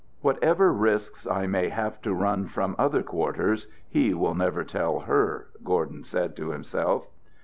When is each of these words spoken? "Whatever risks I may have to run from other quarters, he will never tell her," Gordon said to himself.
"Whatever 0.21 0.73
risks 0.73 1.27
I 1.27 1.45
may 1.45 1.69
have 1.69 2.01
to 2.01 2.13
run 2.15 2.47
from 2.47 2.75
other 2.79 3.03
quarters, 3.03 3.67
he 3.87 4.15
will 4.15 4.33
never 4.33 4.63
tell 4.63 5.01
her," 5.01 5.49
Gordon 5.63 6.03
said 6.03 6.35
to 6.37 6.49
himself. 6.49 7.07